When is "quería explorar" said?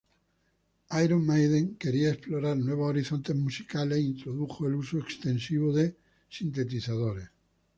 1.77-2.57